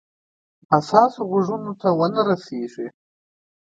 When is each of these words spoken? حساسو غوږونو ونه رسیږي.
حساسو 0.71 1.19
غوږونو 1.29 1.71
ونه 1.99 2.21
رسیږي. 2.29 2.87